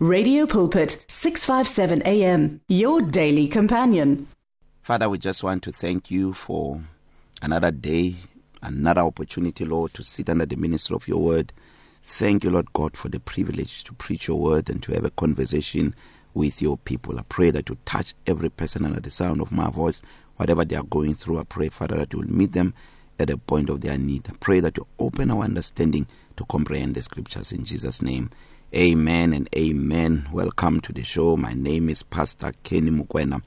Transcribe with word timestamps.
Radio 0.00 0.46
Pulpit 0.46 1.04
657 1.08 2.02
AM 2.06 2.60
your 2.68 3.02
daily 3.02 3.48
companion. 3.48 4.28
Father, 4.80 5.08
we 5.08 5.18
just 5.18 5.42
want 5.42 5.64
to 5.64 5.72
thank 5.72 6.08
you 6.08 6.32
for 6.32 6.80
another 7.42 7.72
day, 7.72 8.14
another 8.62 9.00
opportunity, 9.00 9.64
Lord, 9.64 9.92
to 9.94 10.04
sit 10.04 10.30
under 10.30 10.46
the 10.46 10.54
ministry 10.54 10.94
of 10.94 11.08
your 11.08 11.20
word. 11.20 11.52
Thank 12.04 12.44
you, 12.44 12.50
Lord 12.50 12.72
God, 12.74 12.96
for 12.96 13.08
the 13.08 13.18
privilege 13.18 13.82
to 13.82 13.92
preach 13.92 14.28
your 14.28 14.38
word 14.38 14.70
and 14.70 14.80
to 14.84 14.92
have 14.92 15.04
a 15.04 15.10
conversation 15.10 15.96
with 16.32 16.62
your 16.62 16.76
people. 16.78 17.18
I 17.18 17.22
pray 17.28 17.50
that 17.50 17.68
you 17.68 17.76
touch 17.84 18.14
every 18.24 18.50
person 18.50 18.84
under 18.84 19.00
the 19.00 19.10
sound 19.10 19.40
of 19.40 19.50
my 19.50 19.68
voice, 19.68 20.00
whatever 20.36 20.64
they 20.64 20.76
are 20.76 20.84
going 20.84 21.14
through. 21.14 21.40
I 21.40 21.42
pray, 21.42 21.70
Father, 21.70 21.96
that 21.96 22.12
you 22.12 22.20
will 22.20 22.32
meet 22.32 22.52
them 22.52 22.72
at 23.18 23.26
the 23.26 23.36
point 23.36 23.68
of 23.68 23.80
their 23.80 23.98
need. 23.98 24.28
I 24.28 24.34
pray 24.38 24.60
that 24.60 24.76
you 24.76 24.86
open 25.00 25.32
our 25.32 25.42
understanding 25.42 26.06
to 26.38 26.44
comprehend 26.44 26.94
the 26.94 27.02
scriptures 27.02 27.50
in 27.50 27.64
Jesus' 27.64 28.00
name. 28.00 28.30
Amen 28.74 29.32
and 29.32 29.48
amen. 29.56 30.28
Welcome 30.32 30.80
to 30.82 30.92
the 30.92 31.02
show. 31.02 31.36
My 31.36 31.52
name 31.52 31.88
is 31.88 32.04
Pastor 32.04 32.52
Kenny 32.62 32.92
Mukwena. 32.92 33.42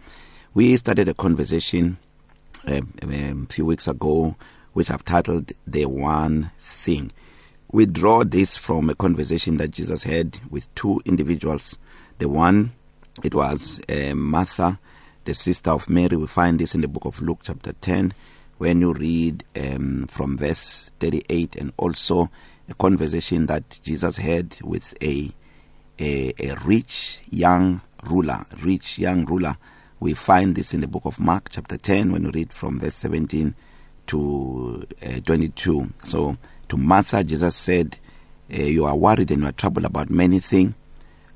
We 0.54 0.76
started 0.76 1.08
a 1.08 1.14
conversation 1.14 1.98
uh, 2.68 2.82
a 3.02 3.46
few 3.46 3.66
weeks 3.66 3.88
ago, 3.88 4.36
which 4.74 4.92
I've 4.92 5.06
titled 5.06 5.54
The 5.66 5.86
One 5.86 6.52
Thing. 6.60 7.14
We 7.72 7.86
draw 7.86 8.26
this 8.26 8.58
from 8.58 8.90
a 8.90 8.96
conversation 8.96 9.56
that 9.58 9.72
Jesus 9.72 10.04
had 10.04 10.42
with 10.50 10.74
two 10.76 11.00
individuals. 11.06 11.78
The 12.18 12.28
one, 12.28 12.74
it 13.24 13.34
was 13.34 13.80
uh, 13.88 14.16
Martha, 14.16 14.80
the 15.24 15.34
sister 15.34 15.72
of 15.72 15.90
Mary. 15.90 16.18
We 16.18 16.28
find 16.28 16.60
this 16.60 16.76
in 16.76 16.82
the 16.82 16.90
book 16.90 17.06
of 17.06 17.22
Luke, 17.22 17.40
chapter 17.44 17.72
10, 17.72 18.14
when 18.58 18.82
you 18.82 18.92
read 18.92 19.46
um, 19.56 20.08
from 20.08 20.38
verse 20.38 20.92
38, 21.00 21.56
and 21.56 21.72
also 21.78 22.30
a 22.72 22.74
conversation 22.76 23.46
that 23.48 23.80
Jesus 23.84 24.18
had 24.18 24.58
with 24.64 24.96
a 25.04 25.32
a, 26.00 26.34
a 26.40 26.56
rich 26.66 27.22
young 27.30 27.82
ruler, 28.06 28.40
rich 28.64 28.98
young 28.98 29.26
ruler. 29.26 29.56
We 30.00 30.14
find 30.16 30.56
this 30.56 30.74
in 30.74 30.82
the 30.82 30.88
book 30.88 31.06
of 31.06 31.20
Mark 31.20 31.50
chapter 31.52 31.78
10 31.78 32.12
when 32.12 32.24
we 32.24 32.32
read 32.32 32.52
from 32.52 32.80
verse 32.80 32.96
17 32.96 33.54
to 34.08 34.88
uh, 35.06 35.20
22. 35.20 35.94
So 36.04 36.38
to 36.70 36.78
Martha 36.78 37.24
Jesus 37.24 37.56
said, 37.56 38.00
uh, 38.52 38.64
you 38.64 38.86
are 38.86 38.96
worried 38.96 39.30
and 39.30 39.42
you 39.42 39.50
are 39.50 39.52
troubled 39.52 39.86
about 39.86 40.10
many 40.10 40.40
things, 40.40 40.74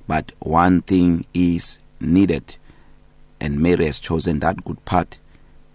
but 0.08 0.32
one 0.40 0.82
thing 0.82 1.26
is 1.34 1.78
needed 2.00 2.56
and 3.40 3.60
Mary 3.60 3.86
has 3.86 4.00
chosen 4.00 4.40
that 4.40 4.64
good 4.66 4.84
part 4.86 5.20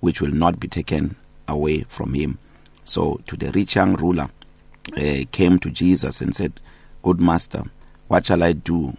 which 0.01 0.21
will 0.21 0.35
not 0.35 0.59
be 0.59 0.67
taken 0.67 1.15
away 1.47 1.85
from 1.89 2.15
him. 2.15 2.39
So 2.83 3.21
to 3.27 3.37
the 3.37 3.53
rich 3.53 3.77
young 3.77 3.95
ruler 3.95 4.31
uh, 4.97 5.25
came 5.31 5.59
to 5.59 5.71
Jesus 5.71 6.21
and 6.21 6.35
said, 6.35 6.61
Good 7.03 7.21
master, 7.21 7.63
what 8.09 8.27
shall 8.27 8.43
I 8.43 8.53
do 8.53 8.97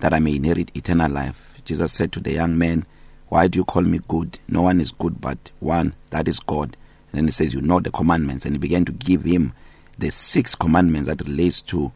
that 0.00 0.12
I 0.12 0.18
may 0.18 0.36
inherit 0.36 0.76
eternal 0.76 1.10
life? 1.10 1.54
Jesus 1.64 1.92
said 1.92 2.12
to 2.12 2.20
the 2.20 2.32
young 2.32 2.58
man, 2.58 2.86
Why 3.28 3.48
do 3.48 3.58
you 3.58 3.64
call 3.64 3.82
me 3.82 4.00
good? 4.08 4.38
No 4.48 4.62
one 4.62 4.80
is 4.80 4.90
good 4.90 5.20
but 5.20 5.50
one, 5.60 5.94
that 6.10 6.28
is 6.28 6.40
God. 6.40 6.76
And 7.10 7.18
then 7.18 7.24
he 7.26 7.30
says, 7.30 7.54
You 7.54 7.60
know 7.60 7.80
the 7.80 7.90
commandments. 7.90 8.44
And 8.44 8.54
he 8.54 8.58
began 8.58 8.84
to 8.84 8.92
give 8.92 9.24
him 9.24 9.52
the 9.98 10.10
six 10.10 10.54
commandments 10.54 11.08
that 11.08 11.20
relates 11.22 11.62
to 11.62 11.92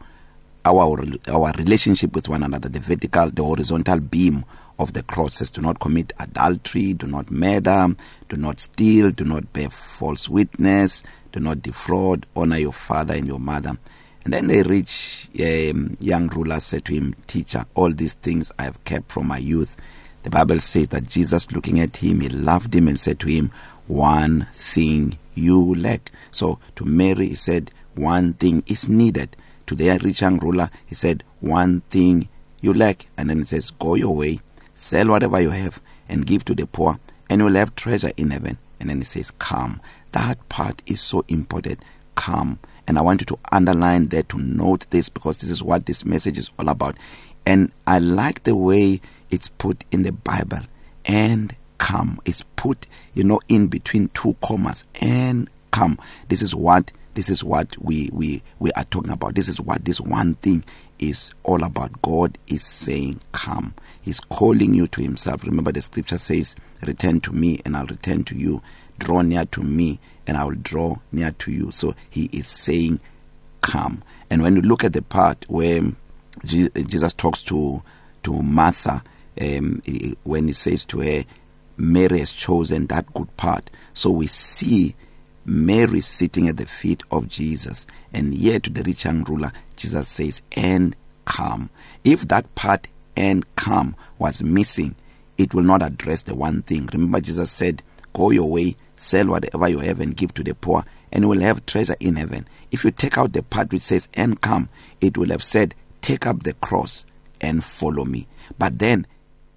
our 0.65 1.03
our 1.31 1.51
relationship 1.57 2.13
with 2.13 2.29
one 2.29 2.43
another, 2.43 2.69
the 2.69 2.79
vertical, 2.79 3.29
the 3.29 3.43
horizontal 3.43 3.99
beam 3.99 4.45
of 4.79 4.93
the 4.93 5.03
cross 5.03 5.35
says 5.35 5.51
do 5.51 5.61
not 5.61 5.79
commit 5.79 6.13
adultery, 6.19 6.93
do 6.93 7.05
not 7.05 7.29
murder, 7.29 7.87
do 8.29 8.37
not 8.37 8.59
steal, 8.59 9.11
do 9.11 9.25
not 9.25 9.51
bear 9.53 9.69
false 9.69 10.27
witness, 10.29 11.03
do 11.31 11.39
not 11.39 11.61
defraud, 11.61 12.25
honor 12.35 12.57
your 12.57 12.73
father 12.73 13.13
and 13.13 13.27
your 13.27 13.39
mother. 13.39 13.77
And 14.23 14.33
then 14.33 14.47
the 14.47 14.63
rich 14.63 15.29
um, 15.39 15.95
young 15.99 16.27
ruler 16.27 16.59
said 16.59 16.85
to 16.85 16.93
him, 16.93 17.15
Teacher, 17.27 17.65
all 17.75 17.91
these 17.91 18.15
things 18.15 18.51
I 18.59 18.63
have 18.63 18.83
kept 18.83 19.11
from 19.11 19.27
my 19.27 19.37
youth. 19.37 19.75
The 20.23 20.29
Bible 20.29 20.59
says 20.59 20.89
that 20.89 21.07
Jesus, 21.07 21.51
looking 21.51 21.79
at 21.79 21.97
him, 21.97 22.19
he 22.19 22.29
loved 22.29 22.75
him 22.75 22.87
and 22.87 22.99
said 22.99 23.19
to 23.21 23.27
him, 23.27 23.51
One 23.87 24.47
thing 24.53 25.17
you 25.35 25.75
lack. 25.75 26.11
So 26.31 26.59
to 26.75 26.85
Mary, 26.85 27.29
he 27.29 27.35
said, 27.35 27.71
One 27.95 28.33
thing 28.33 28.63
is 28.67 28.89
needed. 28.89 29.35
To 29.67 29.75
the 29.75 29.97
rich 30.03 30.21
young 30.21 30.37
ruler, 30.39 30.69
he 30.85 30.95
said, 30.95 31.23
One 31.39 31.81
thing 31.89 32.27
you 32.61 32.73
lack. 32.73 33.05
And 33.17 33.29
then 33.29 33.37
he 33.39 33.45
says, 33.45 33.71
Go 33.71 33.95
your 33.95 34.15
way, 34.15 34.39
sell 34.79 35.07
whatever 35.07 35.39
you 35.41 35.49
have, 35.49 35.81
and 36.07 36.25
give 36.25 36.45
to 36.45 36.55
the 36.55 36.65
poor, 36.65 36.99
and 37.29 37.41
you'll 37.41 37.55
have 37.55 37.75
treasure 37.75 38.11
in 38.17 38.31
heaven. 38.31 38.57
And 38.79 38.89
then 38.89 38.97
he 38.97 39.03
says, 39.03 39.31
Come. 39.31 39.81
That 40.13 40.49
part 40.49 40.81
is 40.85 41.01
so 41.01 41.23
important. 41.27 41.83
Come. 42.15 42.59
And 42.87 42.97
I 42.97 43.01
want 43.01 43.21
you 43.21 43.25
to 43.25 43.39
underline 43.51 44.07
that 44.07 44.29
to 44.29 44.37
note 44.39 44.89
this 44.89 45.09
because 45.09 45.37
this 45.37 45.51
is 45.51 45.61
what 45.61 45.85
this 45.85 46.05
message 46.05 46.37
is 46.37 46.49
all 46.57 46.69
about. 46.69 46.95
And 47.45 47.71
I 47.85 47.99
like 47.99 48.43
the 48.43 48.55
way 48.55 49.01
it's 49.29 49.47
put 49.49 49.85
in 49.91 50.03
the 50.03 50.11
Bible. 50.11 50.61
And 51.05 51.55
come. 51.77 52.19
It's 52.25 52.43
put, 52.55 52.87
you 53.13 53.23
know, 53.23 53.39
in 53.47 53.67
between 53.67 54.07
two 54.09 54.35
commas. 54.41 54.85
And 55.01 55.49
come. 55.71 55.99
This 56.29 56.41
is 56.41 56.55
what 56.55 56.91
this 57.13 57.29
is 57.29 57.43
what 57.43 57.75
we 57.79 58.09
we 58.13 58.41
we 58.59 58.71
are 58.71 58.85
talking 58.85 59.11
about. 59.11 59.35
This 59.35 59.49
is 59.49 59.59
what 59.59 59.83
this 59.85 59.99
one 59.99 60.35
thing 60.35 60.63
is 60.99 61.33
all 61.43 61.63
about. 61.63 62.01
God 62.01 62.37
is 62.47 62.63
saying, 62.63 63.21
Come. 63.31 63.73
He's 64.01 64.19
calling 64.19 64.73
you 64.73 64.87
to 64.87 65.01
Himself. 65.01 65.43
Remember, 65.43 65.71
the 65.71 65.81
scripture 65.81 66.17
says, 66.17 66.55
Return 66.85 67.21
to 67.21 67.33
me, 67.33 67.59
and 67.65 67.75
I'll 67.75 67.85
return 67.85 68.23
to 68.25 68.35
you. 68.35 68.61
Draw 68.99 69.21
near 69.21 69.45
to 69.45 69.61
me, 69.61 69.99
and 70.27 70.37
I 70.37 70.43
will 70.43 70.55
draw 70.55 70.97
near 71.11 71.31
to 71.31 71.51
you. 71.51 71.71
So 71.71 71.95
He 72.09 72.25
is 72.31 72.47
saying, 72.47 72.99
Come. 73.61 74.03
And 74.29 74.41
when 74.41 74.55
you 74.55 74.61
look 74.61 74.83
at 74.83 74.93
the 74.93 75.01
part 75.01 75.45
where 75.49 75.81
Jesus 76.45 77.13
talks 77.13 77.43
to 77.43 77.81
to 78.23 78.43
Martha, 78.43 79.03
um, 79.41 79.81
when 80.23 80.47
He 80.47 80.53
says 80.53 80.85
to 80.85 80.99
her, 80.99 81.23
Mary 81.77 82.19
has 82.19 82.33
chosen 82.33 82.87
that 82.87 83.11
good 83.13 83.35
part. 83.37 83.69
So 83.93 84.09
we 84.11 84.27
see 84.27 84.95
Mary 85.49 85.99
sitting 85.99 86.47
at 86.47 86.57
the 86.57 86.65
feet 86.65 87.01
of 87.09 87.27
Jesus, 87.27 87.87
and 88.13 88.35
yet 88.35 88.63
to 88.63 88.69
the 88.69 88.83
rich 88.83 89.05
young 89.05 89.23
ruler, 89.23 89.51
Jesus 89.75 90.07
says, 90.07 90.43
and 90.55 90.95
come. 91.25 91.71
If 92.03 92.27
that 92.27 92.53
part 92.53 92.87
and 93.15 93.43
come 93.55 93.95
was 94.19 94.43
missing, 94.43 94.95
it 95.39 95.53
will 95.53 95.63
not 95.63 95.81
address 95.81 96.21
the 96.21 96.35
one 96.35 96.61
thing. 96.61 96.87
Remember, 96.93 97.19
Jesus 97.19 97.51
said, 97.51 97.81
Go 98.13 98.29
your 98.29 98.49
way, 98.49 98.75
sell 98.95 99.27
whatever 99.27 99.67
you 99.67 99.79
have, 99.79 99.99
and 99.99 100.15
give 100.15 100.33
to 100.35 100.43
the 100.43 100.53
poor, 100.53 100.85
and 101.11 101.23
you 101.23 101.29
will 101.29 101.41
have 101.41 101.65
treasure 101.65 101.95
in 101.99 102.15
heaven. 102.17 102.47
If 102.69 102.83
you 102.83 102.91
take 102.91 103.17
out 103.17 103.33
the 103.33 103.41
part 103.41 103.71
which 103.71 103.81
says, 103.81 104.07
and 104.13 104.39
come, 104.39 104.69
it 105.01 105.17
will 105.17 105.29
have 105.29 105.43
said, 105.43 105.73
Take 106.01 106.27
up 106.27 106.43
the 106.43 106.53
cross 106.53 107.05
and 107.41 107.63
follow 107.63 108.05
me. 108.05 108.27
But 108.57 108.79
then 108.79 109.07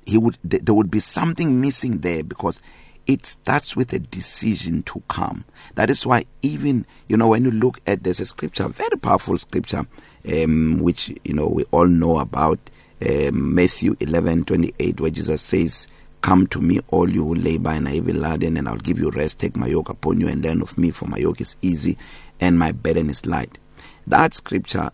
he 0.06 0.18
would 0.18 0.36
there 0.42 0.74
would 0.74 0.90
be 0.90 1.00
something 1.00 1.60
missing 1.60 1.98
there 1.98 2.24
because 2.24 2.60
it 3.06 3.26
starts 3.26 3.76
with 3.76 3.92
a 3.92 3.98
decision 3.98 4.82
to 4.84 5.02
come. 5.08 5.44
That 5.74 5.90
is 5.90 6.06
why 6.06 6.24
even 6.42 6.86
you 7.08 7.16
know 7.16 7.28
when 7.28 7.44
you 7.44 7.50
look 7.50 7.80
at 7.86 8.06
a 8.06 8.14
scripture, 8.14 8.68
very 8.68 8.96
powerful 8.96 9.38
scripture, 9.38 9.86
um, 10.32 10.78
which 10.80 11.12
you 11.24 11.34
know 11.34 11.48
we 11.48 11.64
all 11.70 11.86
know 11.86 12.18
about 12.18 12.58
um, 13.00 13.54
Matthew 13.54 13.94
11:28, 13.96 15.00
where 15.00 15.10
Jesus 15.10 15.42
says, 15.42 15.86
"Come 16.20 16.46
to 16.48 16.60
me, 16.60 16.80
all 16.88 17.10
you 17.10 17.24
who 17.24 17.34
labor 17.34 17.70
and 17.70 17.88
are 17.88 17.90
heavy 17.90 18.12
laden, 18.12 18.56
and 18.56 18.68
I'll 18.68 18.76
give 18.76 18.98
you 18.98 19.10
rest. 19.10 19.40
Take 19.40 19.56
my 19.56 19.66
yoke 19.66 19.88
upon 19.88 20.20
you 20.20 20.28
and 20.28 20.42
learn 20.42 20.62
of 20.62 20.78
me, 20.78 20.90
for 20.90 21.06
my 21.06 21.18
yoke 21.18 21.40
is 21.40 21.56
easy 21.62 21.98
and 22.40 22.58
my 22.58 22.72
burden 22.72 23.10
is 23.10 23.26
light." 23.26 23.58
That 24.06 24.34
scripture, 24.34 24.90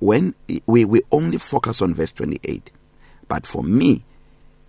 when 0.00 0.34
we 0.66 0.84
we 0.84 1.02
only 1.10 1.38
focus 1.38 1.80
on 1.80 1.94
verse 1.94 2.12
28, 2.12 2.70
but 3.28 3.46
for 3.46 3.62
me, 3.62 4.04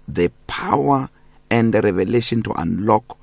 the 0.07 0.31
power 0.47 1.09
and 1.49 1.73
the 1.73 1.81
revelation 1.81 2.43
to 2.43 2.53
unlock 2.57 3.17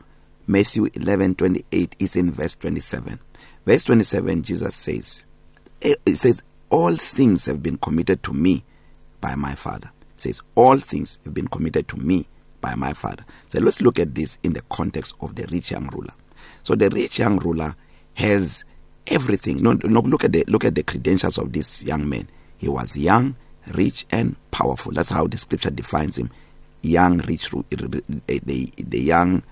Matthew 0.46 0.86
11:28 0.86 1.94
is 1.98 2.16
in 2.16 2.30
verse 2.30 2.54
27. 2.56 3.18
Verse 3.64 3.82
27 3.84 4.42
Jesus 4.42 4.74
says 4.74 5.24
it 5.80 6.16
says 6.16 6.42
all 6.70 6.96
things 6.96 7.46
have 7.46 7.62
been 7.62 7.76
committed 7.76 8.22
to 8.24 8.32
me 8.32 8.64
by 9.20 9.34
my 9.34 9.54
father. 9.54 9.90
It 10.14 10.20
says 10.20 10.40
all 10.54 10.78
things 10.78 11.18
have 11.24 11.34
been 11.34 11.48
committed 11.48 11.88
to 11.88 11.96
me 11.96 12.26
by 12.60 12.74
my 12.74 12.92
father. 12.92 13.24
So 13.48 13.62
let's 13.62 13.80
look 13.80 13.98
at 13.98 14.14
this 14.14 14.38
in 14.42 14.54
the 14.54 14.62
context 14.62 15.14
of 15.20 15.34
the 15.34 15.46
rich 15.50 15.70
young 15.70 15.86
ruler. 15.88 16.14
So 16.62 16.74
the 16.74 16.88
rich 16.88 17.18
young 17.18 17.38
ruler 17.38 17.74
has 18.14 18.64
everything. 19.06 19.62
No, 19.62 19.72
no 19.72 20.00
look 20.00 20.24
at 20.24 20.32
the 20.32 20.44
look 20.48 20.64
at 20.64 20.74
the 20.74 20.82
credentials 20.82 21.38
of 21.38 21.52
this 21.52 21.84
young 21.84 22.08
man. 22.08 22.28
He 22.56 22.68
was 22.68 22.96
young, 22.96 23.36
rich 23.74 24.06
and 24.10 24.36
powerful. 24.50 24.92
That's 24.92 25.10
how 25.10 25.26
the 25.26 25.36
scripture 25.36 25.70
defines 25.70 26.18
him. 26.18 26.30
Young 26.84 27.18
rich 27.18 27.50
the 27.50 28.72
the 28.76 29.00
young 29.00 29.42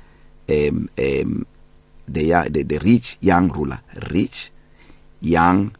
um 0.50 0.88
um 0.98 1.46
the 2.08 2.48
the, 2.50 2.62
the 2.62 2.78
rich 2.84 3.16
young 3.20 3.48
ruler. 3.50 3.80
Rich 4.10 4.50
young 5.20 5.74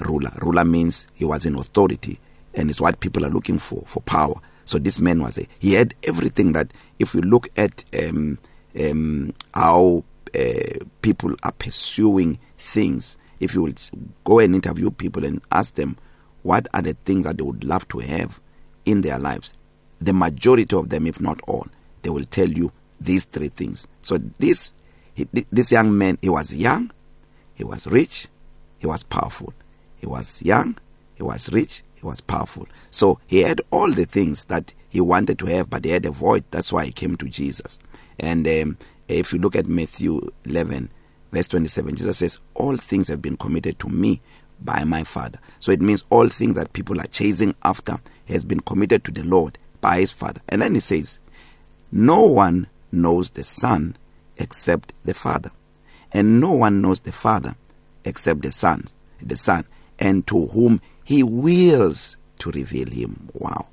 ruler. 0.00 0.32
Ruler 0.42 0.64
means 0.64 1.06
he 1.14 1.24
was 1.24 1.46
in 1.46 1.54
authority 1.54 2.18
and 2.54 2.70
it's 2.70 2.80
what 2.80 3.00
people 3.00 3.24
are 3.24 3.30
looking 3.30 3.58
for 3.58 3.82
for 3.86 4.00
power. 4.02 4.34
So 4.64 4.78
this 4.78 5.00
man 5.00 5.22
was 5.22 5.38
a 5.38 5.46
he 5.58 5.74
had 5.74 5.94
everything 6.02 6.52
that 6.52 6.72
if 6.98 7.14
you 7.14 7.20
look 7.20 7.48
at 7.56 7.84
um 8.02 8.38
um 8.78 9.32
how 9.54 10.04
uh, 10.34 10.84
people 11.02 11.34
are 11.42 11.52
pursuing 11.52 12.38
things 12.58 13.16
if 13.40 13.54
you 13.54 13.62
will 13.62 13.74
go 14.24 14.38
and 14.40 14.54
interview 14.54 14.90
people 14.90 15.24
and 15.24 15.40
ask 15.52 15.74
them 15.74 15.96
what 16.42 16.68
are 16.74 16.82
the 16.82 16.94
things 17.04 17.24
that 17.24 17.36
they 17.38 17.42
would 17.42 17.64
love 17.64 17.86
to 17.88 17.98
have 17.98 18.40
in 18.84 19.00
their 19.00 19.18
lives, 19.18 19.52
the 20.00 20.12
majority 20.12 20.76
of 20.76 20.88
them, 20.88 21.06
if 21.06 21.20
not 21.20 21.40
all, 21.46 21.66
they 22.02 22.10
will 22.10 22.24
tell 22.24 22.48
you 22.48 22.72
these 23.00 23.24
three 23.24 23.48
things. 23.48 23.86
So 24.02 24.18
this 24.38 24.72
he, 25.14 25.26
this 25.50 25.72
young 25.72 25.96
man, 25.96 26.18
he 26.20 26.28
was 26.28 26.54
young, 26.54 26.90
he 27.54 27.64
was 27.64 27.86
rich, 27.86 28.28
he 28.78 28.86
was 28.86 29.02
powerful. 29.02 29.54
He 29.96 30.06
was 30.06 30.42
young, 30.42 30.76
he 31.14 31.22
was 31.22 31.50
rich, 31.52 31.82
he 31.94 32.04
was 32.04 32.20
powerful. 32.20 32.68
So 32.90 33.18
he 33.26 33.42
had 33.42 33.62
all 33.70 33.90
the 33.90 34.04
things 34.04 34.44
that 34.46 34.74
he 34.90 35.00
wanted 35.00 35.38
to 35.38 35.46
have, 35.46 35.70
but 35.70 35.86
he 35.86 35.90
had 35.90 36.04
a 36.04 36.10
void. 36.10 36.44
That's 36.50 36.70
why 36.70 36.84
he 36.84 36.92
came 36.92 37.16
to 37.16 37.26
Jesus. 37.26 37.78
And 38.20 38.46
um, 38.46 38.76
if 39.08 39.32
you 39.32 39.38
look 39.38 39.56
at 39.56 39.66
Matthew 39.66 40.20
11, 40.44 40.90
verse 41.32 41.48
27, 41.48 41.96
Jesus 41.96 42.18
says, 42.18 42.38
All 42.54 42.76
things 42.76 43.08
have 43.08 43.22
been 43.22 43.38
committed 43.38 43.78
to 43.80 43.88
me 43.88 44.20
by 44.60 44.84
my 44.84 45.02
Father. 45.02 45.38
So 45.60 45.72
it 45.72 45.80
means 45.80 46.04
all 46.10 46.28
things 46.28 46.56
that 46.56 46.74
people 46.74 47.00
are 47.00 47.06
chasing 47.06 47.54
after 47.64 47.98
has 48.28 48.44
been 48.44 48.60
committed 48.60 49.02
to 49.04 49.10
the 49.10 49.24
Lord 49.24 49.58
by 49.86 50.00
his 50.00 50.10
Father. 50.10 50.40
And 50.48 50.60
then 50.60 50.74
he 50.74 50.80
says, 50.80 51.20
No 51.92 52.22
one 52.22 52.66
knows 52.90 53.30
the 53.30 53.44
Son 53.44 53.96
except 54.36 54.92
the 55.04 55.14
Father, 55.14 55.52
and 56.10 56.40
no 56.40 56.50
one 56.50 56.82
knows 56.82 56.98
the 56.98 57.12
Father 57.12 57.54
except 58.04 58.42
the 58.42 58.50
Son, 58.50 58.84
the 59.22 59.36
Son, 59.36 59.64
and 60.00 60.26
to 60.26 60.48
whom 60.48 60.80
he 61.04 61.22
wills 61.22 62.16
to 62.40 62.50
reveal 62.50 62.88
him. 62.88 63.28
Wow. 63.34 63.68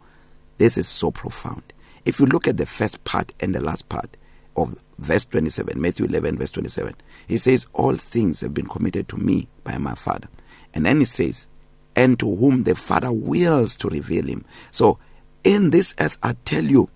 This 0.60 0.78
is 0.78 0.88
so 0.88 1.10
profound. 1.10 1.64
If 2.06 2.20
you 2.20 2.28
look 2.28 2.48
at 2.48 2.58
the 2.58 2.68
first 2.68 3.04
part 3.06 3.34
and 3.40 3.56
the 3.56 3.62
last 3.62 3.90
part 3.90 4.16
of 4.56 4.80
verse 5.00 5.26
27, 5.26 5.82
Matthew 5.82 6.06
11, 6.06 6.38
verse 6.38 6.52
27, 6.52 6.94
he 7.28 7.40
says, 7.40 7.66
All 7.74 7.96
things 7.96 8.42
have 8.42 8.54
been 8.54 8.68
committed 8.68 9.08
to 9.10 9.18
me 9.18 9.48
by 9.64 9.80
my 9.80 9.96
Father. 9.96 10.28
And 10.76 10.86
then 10.86 11.00
he 11.00 11.06
says, 11.06 11.48
And 11.96 12.20
to 12.20 12.36
whom 12.36 12.66
the 12.66 12.76
Father 12.76 13.12
wills 13.12 13.76
to 13.78 13.90
reveal 13.90 14.28
him. 14.28 14.46
So, 14.70 15.00
in 15.44 15.70
this 15.70 15.94
earth, 16.00 16.18
I 16.24 16.34
tell 16.46 16.64
you, 16.64 16.90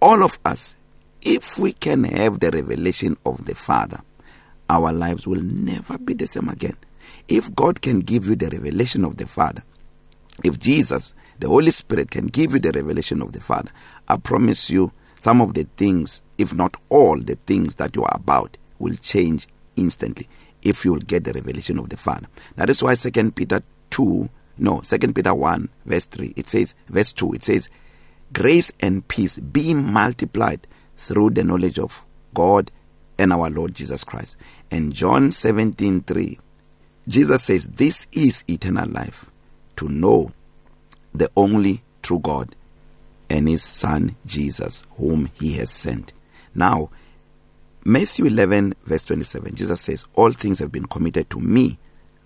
all 0.00 0.22
of 0.24 0.38
us, 0.44 0.76
if 1.22 1.58
we 1.58 1.72
can 1.72 2.04
have 2.04 2.40
the 2.40 2.50
revelation 2.50 3.16
of 3.24 3.44
the 3.44 3.54
Father, 3.54 4.00
our 4.68 4.92
lives 4.92 5.26
will 5.26 5.42
never 5.42 5.98
be 5.98 6.14
the 6.14 6.26
same 6.26 6.48
again. 6.48 6.76
If 7.28 7.54
God 7.54 7.80
can 7.80 8.00
give 8.00 8.26
you 8.26 8.34
the 8.34 8.48
revelation 8.48 9.04
of 9.04 9.16
the 9.16 9.26
Father, 9.26 9.62
if 10.42 10.58
Jesus, 10.58 11.14
the 11.38 11.48
Holy 11.48 11.70
Spirit, 11.70 12.10
can 12.10 12.26
give 12.26 12.52
you 12.52 12.58
the 12.58 12.72
revelation 12.72 13.22
of 13.22 13.32
the 13.32 13.40
Father, 13.40 13.70
I 14.08 14.16
promise 14.16 14.70
you 14.70 14.92
some 15.20 15.40
of 15.40 15.54
the 15.54 15.68
things, 15.76 16.22
if 16.38 16.52
not 16.54 16.74
all 16.88 17.20
the 17.20 17.36
things 17.46 17.76
that 17.76 17.94
you 17.94 18.02
are 18.02 18.16
about, 18.16 18.56
will 18.78 18.96
change 18.96 19.46
instantly 19.76 20.28
if 20.62 20.84
you 20.84 20.92
will 20.92 21.00
get 21.00 21.24
the 21.24 21.32
revelation 21.32 21.78
of 21.78 21.88
the 21.88 21.96
Father. 21.96 22.26
That 22.56 22.70
is 22.70 22.82
why 22.82 22.94
Second 22.94 23.36
Peter 23.36 23.62
2, 23.90 24.28
no, 24.58 24.80
Second 24.80 25.14
Peter 25.14 25.34
1, 25.34 25.68
verse 25.84 26.06
3, 26.06 26.32
it 26.36 26.48
says, 26.48 26.74
verse 26.88 27.12
2, 27.12 27.34
it 27.34 27.44
says, 27.44 27.70
Grace 28.32 28.72
and 28.80 29.06
peace 29.08 29.38
be 29.38 29.74
multiplied 29.74 30.66
through 30.96 31.30
the 31.30 31.44
knowledge 31.44 31.78
of 31.78 32.04
God 32.34 32.70
and 33.18 33.32
our 33.32 33.50
Lord 33.50 33.74
Jesus 33.74 34.04
Christ. 34.04 34.36
And 34.70 34.92
John 34.92 35.30
17, 35.30 36.02
3, 36.02 36.38
Jesus 37.08 37.42
says, 37.42 37.66
This 37.66 38.06
is 38.12 38.44
eternal 38.48 38.88
life, 38.88 39.30
to 39.76 39.88
know 39.88 40.30
the 41.14 41.30
only 41.36 41.82
true 42.02 42.20
God 42.20 42.54
and 43.28 43.48
his 43.48 43.62
Son 43.62 44.16
Jesus, 44.26 44.84
whom 44.96 45.30
he 45.34 45.54
has 45.54 45.70
sent. 45.70 46.12
Now, 46.54 46.90
Matthew 47.84 48.26
11, 48.26 48.74
verse 48.84 49.02
27, 49.02 49.54
Jesus 49.54 49.80
says, 49.80 50.04
All 50.14 50.30
things 50.30 50.60
have 50.60 50.70
been 50.70 50.86
committed 50.86 51.28
to 51.30 51.40
me 51.40 51.78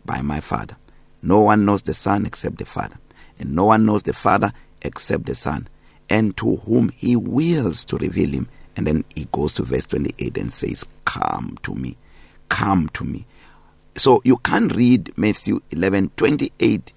by 0.05 0.21
my 0.21 0.41
Father. 0.41 0.77
No 1.23 1.41
one 1.41 1.65
knows 1.65 1.83
the 1.83 1.95
Son 1.95 2.27
except 2.27 2.59
the 2.59 2.67
Father, 2.67 2.97
and 3.39 3.55
no 3.55 3.65
one 3.65 3.87
knows 3.87 4.03
the 4.03 4.13
Father 4.13 4.53
except 4.83 5.27
the 5.27 5.35
Son, 5.35 5.67
and 6.09 6.37
to 6.37 6.57
whom 6.57 6.91
he 6.91 7.17
wills 7.17 7.85
to 7.87 7.97
reveal 7.97 8.31
him. 8.31 8.49
And 8.77 8.87
then 8.87 9.05
he 9.15 9.27
goes 9.33 9.55
to 9.55 9.63
verse 9.63 9.87
28 9.87 10.37
and 10.37 10.53
says, 10.53 10.85
Come 11.05 11.57
to 11.63 11.75
me, 11.75 11.97
come 12.49 12.89
to 12.91 13.05
me. 13.05 13.27
So 13.97 14.21
you 14.25 14.37
can't 14.39 14.75
read 14.75 15.17
Matthew 15.17 15.61
11, 15.71 16.11
28 16.17 16.93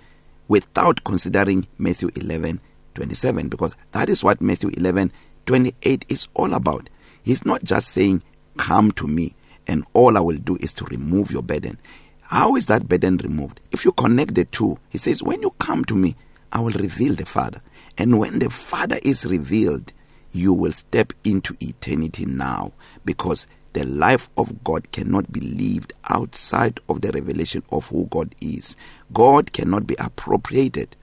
without 0.49 1.03
considering 1.05 1.67
Matthew 1.77 2.09
11, 2.15 2.59
27, 2.95 3.47
because 3.47 3.77
that 3.91 4.09
is 4.09 4.23
what 4.23 4.41
Matthew 4.41 4.71
11, 4.75 5.11
28 5.45 6.05
is 6.09 6.27
all 6.33 6.53
about. 6.53 6.89
He's 7.23 7.45
not 7.45 7.63
just 7.63 7.89
saying, 7.89 8.23
Come 8.57 8.91
to 8.93 9.07
me, 9.07 9.35
and 9.67 9.85
all 9.93 10.17
I 10.17 10.19
will 10.19 10.37
do 10.37 10.57
is 10.59 10.73
to 10.73 10.85
remove 10.85 11.31
your 11.31 11.43
burden. 11.43 11.79
How 12.23 12.55
is 12.57 12.65
that 12.65 12.89
burden 12.89 13.17
removed? 13.17 13.61
If 13.71 13.85
you 13.85 13.91
connect 13.93 14.35
the 14.35 14.45
two, 14.45 14.77
he 14.89 14.97
says, 14.97 15.23
When 15.23 15.41
you 15.41 15.51
come 15.51 15.85
to 15.85 15.95
me, 15.95 16.15
I 16.51 16.59
will 16.59 16.73
reveal 16.73 17.13
the 17.13 17.25
Father. 17.25 17.61
And 17.99 18.17
when 18.17 18.39
the 18.39 18.49
Father 18.49 18.97
is 19.03 19.25
revealed, 19.25 19.91
you 20.31 20.53
will 20.53 20.71
step 20.71 21.11
into 21.25 21.57
eternity 21.59 22.25
now 22.25 22.71
because 23.03 23.45
the 23.73 23.83
life 23.85 24.29
of 24.37 24.63
God 24.63 24.93
cannot 24.93 25.33
be 25.33 25.41
lived 25.41 25.93
outside 26.09 26.79
of 26.87 27.01
the 27.01 27.11
revelation 27.11 27.61
of 27.73 27.89
who 27.89 28.07
God 28.09 28.33
is. 28.41 28.77
God 29.11 29.51
cannot 29.51 29.85
be 29.85 29.95
appropriated. 29.99 30.95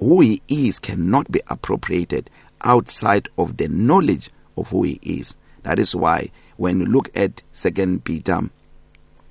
Who 0.00 0.22
He 0.22 0.40
is 0.48 0.78
cannot 0.78 1.30
be 1.30 1.42
appropriated 1.48 2.30
outside 2.62 3.28
of 3.36 3.58
the 3.58 3.68
knowledge 3.68 4.30
of 4.56 4.70
who 4.70 4.84
He 4.84 4.98
is. 5.02 5.36
That 5.62 5.78
is 5.78 5.94
why 5.94 6.30
when 6.56 6.80
you 6.80 6.86
look 6.86 7.14
at 7.14 7.42
2 7.52 7.98
Peter 7.98 8.40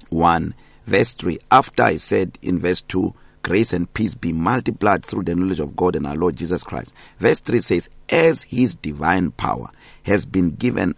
1, 0.09 0.53
verse 0.85 1.13
3, 1.15 1.39
after 1.49 1.81
I 1.81 1.97
said 1.97 2.37
in 2.43 2.59
verse 2.59 2.81
2, 2.81 3.15
grace 3.43 3.73
and 3.73 3.93
peace 3.93 4.15
be 4.15 4.33
multiplied 4.33 5.05
through 5.05 5.23
the 5.23 5.35
knowledge 5.35 5.59
of 5.59 5.75
God 5.75 5.95
and 5.95 6.07
our 6.07 6.15
Lord 6.15 6.35
Jesus 6.35 6.63
Christ. 6.63 6.93
Verse 7.19 7.39
3 7.39 7.59
says, 7.59 7.89
As 8.09 8.43
his 8.43 8.75
divine 8.75 9.31
power 9.31 9.69
has 10.03 10.25
been 10.25 10.51
given 10.51 10.95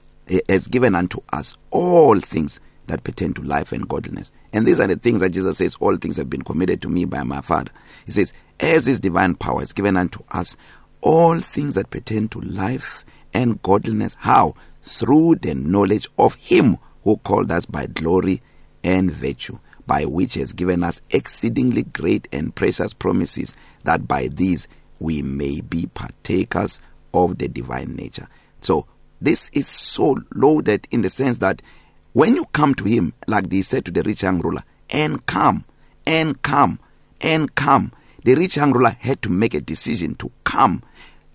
has 0.49 0.67
given 0.67 0.95
unto 0.95 1.19
us 1.33 1.55
all 1.69 2.19
things 2.19 2.59
that 2.87 3.03
pertain 3.03 3.33
to 3.33 3.41
life 3.41 3.71
and 3.71 3.87
godliness. 3.87 4.31
And 4.53 4.65
these 4.65 4.79
are 4.79 4.87
the 4.87 4.95
things 4.95 5.21
that 5.21 5.31
Jesus 5.31 5.57
says, 5.57 5.75
All 5.79 5.97
things 5.97 6.17
have 6.17 6.29
been 6.29 6.41
committed 6.41 6.81
to 6.83 6.89
me 6.89 7.05
by 7.05 7.23
my 7.23 7.41
Father. 7.41 7.71
He 8.05 8.11
says, 8.11 8.33
As 8.59 8.85
his 8.85 8.99
divine 8.99 9.35
power 9.35 9.59
has 9.59 9.73
given 9.73 9.97
unto 9.97 10.23
us 10.31 10.55
all 11.01 11.39
things 11.39 11.75
that 11.75 11.89
pertain 11.89 12.27
to 12.29 12.41
life 12.41 13.05
and 13.33 13.61
godliness. 13.61 14.15
How? 14.19 14.55
Through 14.81 15.35
the 15.35 15.53
knowledge 15.53 16.07
of 16.17 16.35
him 16.35 16.77
who 17.03 17.17
called 17.17 17.51
us 17.51 17.65
by 17.65 17.85
glory 17.87 18.41
and 18.83 19.11
virtue, 19.11 19.59
by 19.87 20.05
which 20.05 20.33
he 20.33 20.39
has 20.39 20.53
given 20.53 20.83
us 20.83 21.01
exceedingly 21.11 21.83
great 21.83 22.27
and 22.31 22.55
precious 22.55 22.93
promises, 22.93 23.55
that 23.83 24.07
by 24.07 24.27
these 24.27 24.67
we 24.99 25.21
may 25.21 25.61
be 25.61 25.87
partakers 25.87 26.81
of 27.13 27.37
the 27.37 27.47
divine 27.47 27.95
nature. 27.95 28.27
So 28.61 28.87
this 29.21 29.49
is 29.49 29.67
so 29.67 30.17
loaded 30.33 30.87
in 30.91 31.01
the 31.01 31.09
sense 31.09 31.37
that 31.39 31.61
when 32.13 32.35
you 32.35 32.45
come 32.53 32.73
to 32.75 32.85
him, 32.85 33.13
like 33.27 33.49
they 33.49 33.61
said 33.61 33.85
to 33.85 33.91
the 33.91 34.03
rich 34.03 34.23
young 34.23 34.39
ruler, 34.39 34.63
and 34.89 35.25
come, 35.25 35.65
and 36.05 36.41
come, 36.41 36.79
and 37.21 37.53
come, 37.55 37.91
the 38.23 38.35
rich 38.35 38.57
young 38.57 38.71
ruler 38.71 38.95
had 38.99 39.21
to 39.23 39.29
make 39.29 39.53
a 39.53 39.61
decision 39.61 40.15
to 40.15 40.31
come. 40.43 40.81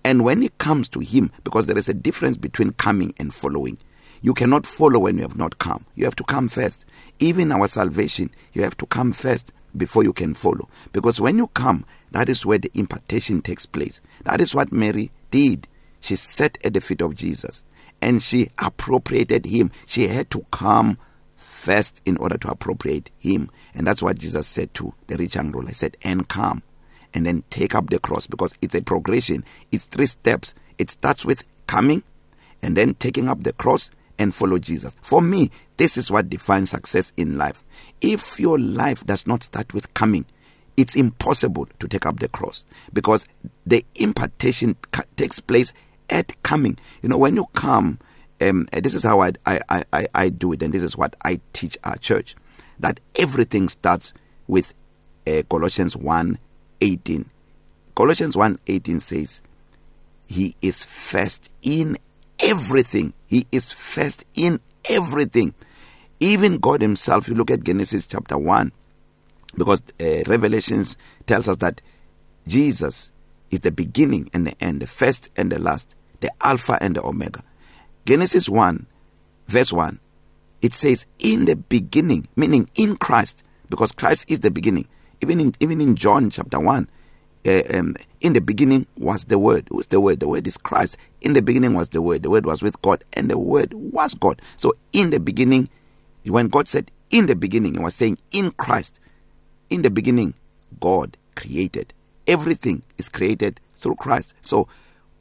And 0.03 0.23
when 0.23 0.41
he 0.41 0.49
comes 0.57 0.89
to 0.89 0.99
him, 0.99 1.31
because 1.43 1.67
there 1.67 1.77
is 1.77 1.87
a 1.87 1.93
difference 1.93 2.35
between 2.35 2.71
coming 2.71 3.13
and 3.19 3.33
following. 3.33 3.77
You 4.21 4.33
cannot 4.33 4.67
follow 4.67 4.99
when 4.99 5.17
you 5.17 5.23
have 5.23 5.37
not 5.37 5.57
come. 5.57 5.85
You 5.95 6.05
have 6.05 6.15
to 6.17 6.23
come 6.23 6.47
first. 6.47 6.85
Even 7.19 7.51
our 7.51 7.67
salvation, 7.67 8.29
you 8.53 8.61
have 8.63 8.77
to 8.77 8.85
come 8.85 9.11
first 9.11 9.51
before 9.75 10.03
you 10.03 10.13
can 10.13 10.33
follow. 10.33 10.69
Because 10.93 11.19
when 11.19 11.37
you 11.37 11.47
come, 11.47 11.85
that 12.11 12.29
is 12.29 12.45
where 12.45 12.59
the 12.59 12.71
impartation 12.73 13.41
takes 13.41 13.65
place. 13.65 14.01
That 14.23 14.41
is 14.41 14.53
what 14.53 14.71
Mary 14.71 15.11
did. 15.31 15.67
She 15.99 16.15
sat 16.15 16.57
at 16.63 16.73
the 16.73 16.81
feet 16.81 17.01
of 17.01 17.15
Jesus 17.15 17.63
and 18.01 18.21
she 18.21 18.49
appropriated 18.59 19.45
him. 19.45 19.71
She 19.85 20.07
had 20.07 20.29
to 20.31 20.45
come 20.51 20.97
first 21.35 22.01
in 22.05 22.17
order 22.17 22.37
to 22.39 22.49
appropriate 22.49 23.11
him. 23.17 23.49
And 23.73 23.87
that's 23.87 24.01
what 24.01 24.19
Jesus 24.19 24.47
said 24.47 24.73
to 24.75 24.93
the 25.07 25.17
rich 25.17 25.35
young 25.35 25.51
ruler. 25.51 25.69
He 25.69 25.73
said, 25.73 25.97
and 26.03 26.27
come 26.27 26.63
and 27.13 27.25
then 27.25 27.43
take 27.49 27.75
up 27.75 27.89
the 27.89 27.99
cross 27.99 28.27
because 28.27 28.55
it's 28.61 28.75
a 28.75 28.81
progression. 28.81 29.43
It's 29.71 29.85
three 29.85 30.05
steps. 30.05 30.53
It 30.77 30.89
starts 30.89 31.25
with 31.25 31.43
coming 31.67 32.03
and 32.61 32.75
then 32.75 32.95
taking 32.95 33.27
up 33.27 33.43
the 33.43 33.53
cross 33.53 33.91
and 34.21 34.33
follow 34.33 34.59
Jesus. 34.59 34.95
For 35.01 35.21
me, 35.21 35.49
this 35.77 35.97
is 35.97 36.11
what 36.11 36.29
defines 36.29 36.69
success 36.69 37.11
in 37.17 37.37
life. 37.37 37.63
If 38.01 38.39
your 38.39 38.59
life 38.59 39.03
does 39.05 39.25
not 39.25 39.43
start 39.43 39.73
with 39.73 39.93
coming, 39.95 40.25
it's 40.77 40.95
impossible 40.95 41.67
to 41.79 41.87
take 41.87 42.05
up 42.05 42.19
the 42.19 42.29
cross 42.29 42.65
because 42.93 43.25
the 43.65 43.83
impartation 43.95 44.75
takes 45.15 45.39
place 45.39 45.73
at 46.09 46.41
coming. 46.43 46.77
You 47.01 47.09
know, 47.09 47.17
when 47.17 47.35
you 47.35 47.45
come, 47.53 47.99
um, 48.39 48.67
this 48.71 48.95
is 48.95 49.03
how 49.03 49.21
I, 49.21 49.31
I, 49.45 49.83
I, 49.91 50.07
I 50.13 50.29
do 50.29 50.53
it, 50.53 50.61
and 50.61 50.73
this 50.73 50.83
is 50.83 50.95
what 50.95 51.15
I 51.25 51.39
teach 51.53 51.77
our 51.83 51.97
church 51.97 52.35
that 52.79 52.99
everything 53.19 53.69
starts 53.69 54.13
with 54.47 54.73
uh, 55.27 55.41
Colossians 55.49 55.95
1 55.95 56.37
18. 56.81 57.29
Colossians 57.95 58.35
1 58.37 58.59
18 58.67 58.99
says, 58.99 59.41
He 60.27 60.55
is 60.61 60.85
first 60.85 61.51
in 61.61 61.97
everything. 62.43 63.13
He 63.27 63.47
is 63.51 63.71
first 63.71 64.25
in 64.33 64.59
everything. 64.89 65.53
Even 66.19 66.57
God 66.57 66.81
Himself, 66.81 67.27
you 67.27 67.35
look 67.35 67.51
at 67.51 67.63
Genesis 67.63 68.05
chapter 68.05 68.37
1, 68.37 68.71
because 69.57 69.81
uh, 69.99 70.23
Revelations 70.27 70.97
tells 71.25 71.47
us 71.47 71.57
that 71.57 71.81
Jesus 72.47 73.11
is 73.49 73.61
the 73.61 73.71
beginning 73.71 74.29
and 74.33 74.47
the 74.47 74.63
end, 74.63 74.81
the 74.81 74.87
first 74.87 75.29
and 75.35 75.51
the 75.51 75.59
last, 75.59 75.95
the 76.21 76.31
Alpha 76.41 76.77
and 76.81 76.95
the 76.95 77.03
Omega. 77.03 77.43
Genesis 78.05 78.49
1, 78.49 78.85
verse 79.47 79.73
1, 79.73 79.99
it 80.61 80.73
says, 80.73 81.05
In 81.19 81.45
the 81.45 81.55
beginning, 81.55 82.27
meaning 82.35 82.69
in 82.75 82.95
Christ, 82.97 83.43
because 83.69 83.91
Christ 83.91 84.29
is 84.29 84.41
the 84.41 84.51
beginning. 84.51 84.87
Even 85.21 85.39
in, 85.39 85.53
even 85.59 85.81
in 85.81 85.95
John 85.95 86.29
chapter 86.29 86.59
1, 86.59 86.89
uh, 87.45 87.61
um, 87.73 87.95
in 88.19 88.33
the 88.33 88.41
beginning 88.41 88.85
was 88.97 89.25
the 89.25 89.39
Word. 89.39 89.67
Is 89.71 89.87
the 89.87 89.99
Word? 89.99 90.19
The 90.19 90.27
Word 90.27 90.47
is 90.47 90.57
Christ. 90.57 90.97
In 91.21 91.33
the 91.33 91.41
beginning 91.41 91.73
was 91.73 91.89
the 91.89 92.01
Word. 92.01 92.23
The 92.23 92.29
Word 92.29 92.45
was 92.45 92.61
with 92.61 92.81
God, 92.81 93.03
and 93.13 93.29
the 93.29 93.37
Word 93.37 93.73
was 93.73 94.13
God. 94.13 94.41
So, 94.57 94.73
in 94.93 95.09
the 95.09 95.19
beginning, 95.19 95.69
when 96.25 96.47
God 96.47 96.67
said 96.67 96.91
in 97.09 97.25
the 97.25 97.35
beginning, 97.35 97.75
He 97.75 97.79
was 97.79 97.95
saying 97.95 98.17
in 98.31 98.51
Christ. 98.51 98.99
In 99.69 99.81
the 99.81 99.89
beginning, 99.89 100.33
God 100.79 101.17
created. 101.35 101.93
Everything 102.27 102.83
is 102.97 103.09
created 103.09 103.59
through 103.75 103.95
Christ. 103.95 104.35
So, 104.41 104.67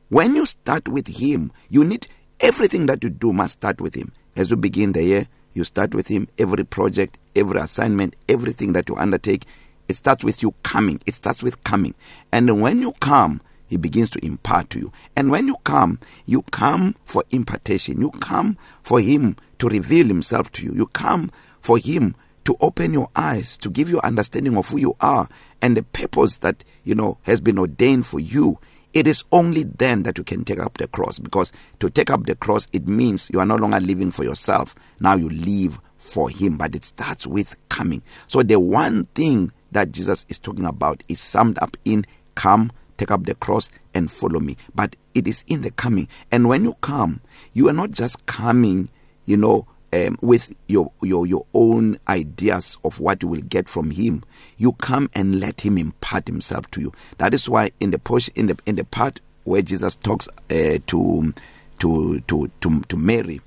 when 0.08 0.34
you 0.34 0.44
start 0.44 0.88
with 0.88 1.06
Him, 1.06 1.52
you 1.70 1.84
need 1.84 2.06
everything 2.40 2.86
that 2.86 3.02
you 3.02 3.10
do 3.10 3.32
must 3.32 3.54
start 3.54 3.80
with 3.80 3.94
Him. 3.94 4.12
As 4.36 4.50
you 4.50 4.56
begin 4.56 4.92
the 4.92 5.02
year, 5.02 5.26
you 5.54 5.64
start 5.64 5.94
with 5.94 6.08
Him. 6.08 6.28
Every 6.38 6.64
project, 6.64 7.18
every 7.34 7.60
assignment, 7.60 8.14
everything 8.28 8.72
that 8.74 8.88
you 8.88 8.96
undertake, 8.96 9.46
it 9.90 9.96
starts 9.96 10.24
with 10.24 10.42
you 10.42 10.54
coming. 10.62 11.00
It 11.06 11.14
starts 11.14 11.42
with 11.42 11.62
coming. 11.64 11.94
And 12.32 12.60
when 12.62 12.80
you 12.80 12.92
come, 13.00 13.42
He 13.66 13.76
begins 13.76 14.08
to 14.10 14.24
impart 14.24 14.70
to 14.70 14.78
you. 14.78 14.92
And 15.16 15.30
when 15.30 15.46
you 15.46 15.56
come, 15.64 15.98
you 16.26 16.42
come 16.42 16.94
for 17.04 17.24
impartation. 17.30 18.00
You 18.00 18.10
come 18.10 18.56
for 18.82 19.00
Him 19.00 19.36
to 19.58 19.68
reveal 19.68 20.06
Himself 20.06 20.50
to 20.52 20.64
you. 20.64 20.72
You 20.72 20.86
come 20.86 21.30
for 21.60 21.76
Him 21.76 22.14
to 22.44 22.56
open 22.60 22.92
your 22.92 23.10
eyes, 23.14 23.58
to 23.58 23.68
give 23.68 23.90
you 23.90 24.00
understanding 24.02 24.56
of 24.56 24.68
who 24.68 24.78
you 24.78 24.96
are 25.00 25.28
and 25.60 25.76
the 25.76 25.82
purpose 25.82 26.38
that, 26.38 26.64
you 26.84 26.94
know, 26.94 27.18
has 27.22 27.40
been 27.40 27.58
ordained 27.58 28.06
for 28.06 28.18
you. 28.18 28.58
It 28.92 29.06
is 29.06 29.22
only 29.30 29.64
then 29.64 30.02
that 30.02 30.18
you 30.18 30.24
can 30.24 30.44
take 30.44 30.58
up 30.58 30.78
the 30.78 30.88
cross 30.88 31.18
because 31.18 31.52
to 31.78 31.90
take 31.90 32.10
up 32.10 32.26
the 32.26 32.34
cross, 32.34 32.66
it 32.72 32.88
means 32.88 33.30
you 33.32 33.38
are 33.38 33.46
no 33.46 33.56
longer 33.56 33.78
living 33.78 34.10
for 34.10 34.24
yourself. 34.24 34.74
Now 34.98 35.14
you 35.14 35.28
live 35.28 35.80
for 35.98 36.28
Him, 36.28 36.56
but 36.56 36.74
it 36.74 36.82
starts 36.84 37.26
with 37.26 37.56
coming. 37.68 38.02
So 38.26 38.42
the 38.42 38.58
one 38.58 39.04
thing 39.14 39.52
that 39.72 39.92
Jesus 39.92 40.26
is 40.28 40.38
talking 40.38 40.66
about 40.66 41.02
is 41.08 41.20
summed 41.20 41.58
up 41.60 41.76
in 41.84 42.04
come, 42.34 42.72
take 42.96 43.10
up 43.10 43.24
the 43.24 43.34
cross, 43.34 43.70
and 43.94 44.10
follow 44.10 44.40
me. 44.40 44.56
But 44.74 44.96
it 45.14 45.26
is 45.26 45.44
in 45.46 45.62
the 45.62 45.70
coming. 45.70 46.08
And 46.30 46.48
when 46.48 46.64
you 46.64 46.74
come, 46.80 47.20
you 47.52 47.68
are 47.68 47.72
not 47.74 47.90
just 47.90 48.26
coming, 48.26 48.88
you 49.26 49.36
know, 49.36 49.66
um, 49.92 50.18
with 50.20 50.54
your, 50.68 50.92
your 51.02 51.26
your 51.26 51.46
own 51.52 51.98
ideas 52.08 52.78
of 52.84 53.00
what 53.00 53.22
you 53.22 53.28
will 53.28 53.40
get 53.40 53.68
from 53.68 53.90
him 53.90 54.22
you 54.56 54.72
come 54.74 55.08
and 55.14 55.40
let 55.40 55.62
him 55.62 55.76
impart 55.76 56.28
himself 56.28 56.70
to 56.70 56.80
you 56.80 56.92
that 57.18 57.34
is 57.34 57.48
why 57.48 57.70
in 57.80 57.90
the 57.90 57.98
portion 57.98 58.32
in 58.36 58.46
the 58.46 58.56
in 58.66 58.76
the 58.76 58.84
part 58.84 59.20
where 59.44 59.62
Jesus 59.62 59.96
talks 59.96 60.28
uh, 60.28 60.78
to 60.86 61.34
to 61.80 62.20
to 62.20 62.50
to 62.60 62.80
to 62.82 62.96
Mary 62.96 63.40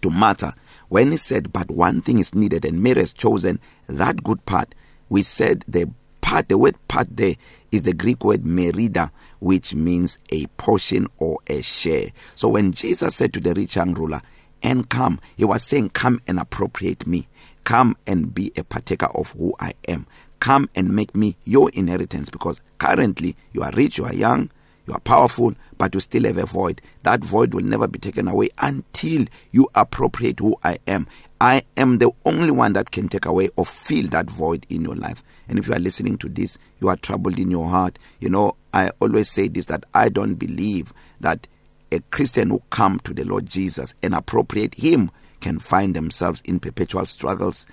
to 0.00 0.10
Martha 0.10 0.54
when 0.88 1.10
he 1.10 1.16
said 1.16 1.52
but 1.52 1.70
one 1.70 2.00
thing 2.00 2.18
is 2.18 2.34
needed 2.34 2.64
and 2.64 2.82
Mary 2.82 3.00
has 3.00 3.12
chosen 3.12 3.60
that 3.86 4.24
good 4.24 4.44
part 4.46 4.74
we 5.10 5.22
said 5.22 5.64
the 5.68 5.90
part 6.22 6.48
the 6.48 6.56
word 6.56 6.76
part 6.88 7.08
there 7.14 7.34
is 7.70 7.82
the 7.82 7.92
Greek 7.92 8.24
word 8.24 8.46
merida 8.46 9.12
which 9.40 9.74
means 9.74 10.18
a 10.32 10.46
portion 10.56 11.06
or 11.18 11.38
a 11.48 11.60
share 11.62 12.08
so 12.34 12.48
when 12.48 12.72
Jesus 12.72 13.16
said 13.16 13.32
to 13.34 13.40
the 13.40 13.52
rich 13.52 13.76
young 13.76 13.92
ruler 13.92 14.22
and 14.62 14.88
come. 14.88 15.20
He 15.36 15.44
was 15.44 15.62
saying, 15.62 15.90
Come 15.90 16.20
and 16.26 16.38
appropriate 16.38 17.06
me. 17.06 17.28
Come 17.64 17.96
and 18.06 18.34
be 18.34 18.52
a 18.56 18.64
partaker 18.64 19.06
of 19.14 19.32
who 19.32 19.54
I 19.60 19.74
am. 19.88 20.06
Come 20.38 20.68
and 20.74 20.94
make 20.94 21.14
me 21.14 21.36
your 21.44 21.70
inheritance 21.70 22.30
because 22.30 22.60
currently 22.78 23.36
you 23.52 23.62
are 23.62 23.72
rich, 23.72 23.98
you 23.98 24.06
are 24.06 24.14
young, 24.14 24.50
you 24.90 24.96
are 24.96 25.00
powerful, 25.00 25.54
but 25.78 25.94
you 25.94 26.00
still 26.00 26.24
have 26.24 26.36
a 26.36 26.46
void. 26.46 26.82
That 27.04 27.24
void 27.24 27.54
will 27.54 27.62
never 27.62 27.86
be 27.86 28.00
taken 28.00 28.26
away 28.26 28.48
until 28.60 29.24
you 29.52 29.68
appropriate 29.76 30.40
who 30.40 30.56
I 30.64 30.78
am. 30.88 31.06
I 31.40 31.62
am 31.76 31.98
the 31.98 32.10
only 32.24 32.50
one 32.50 32.72
that 32.72 32.90
can 32.90 33.08
take 33.08 33.24
away 33.24 33.50
or 33.56 33.64
fill 33.64 34.08
that 34.08 34.28
void 34.28 34.66
in 34.68 34.82
your 34.82 34.96
life. 34.96 35.22
And 35.46 35.60
if 35.60 35.68
you 35.68 35.74
are 35.74 35.78
listening 35.78 36.18
to 36.18 36.28
this, 36.28 36.58
you 36.80 36.88
are 36.88 36.96
troubled 36.96 37.38
in 37.38 37.52
your 37.52 37.68
heart. 37.68 38.00
You 38.18 38.30
know, 38.30 38.56
I 38.74 38.90
always 39.00 39.30
say 39.30 39.46
this 39.46 39.66
that 39.66 39.84
I 39.94 40.08
don't 40.08 40.34
believe 40.34 40.92
that 41.20 41.46
a 41.92 42.00
Christian 42.10 42.50
who 42.50 42.60
come 42.70 42.98
to 43.04 43.14
the 43.14 43.24
Lord 43.24 43.46
Jesus 43.46 43.94
and 44.02 44.12
appropriate 44.12 44.74
him 44.74 45.12
can 45.38 45.60
find 45.60 45.94
themselves 45.94 46.40
in 46.40 46.58
perpetual 46.58 47.06
struggles, 47.06 47.64